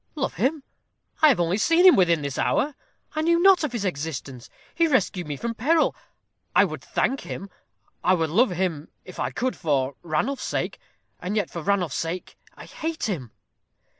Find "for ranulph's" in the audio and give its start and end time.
9.55-10.41, 11.51-11.97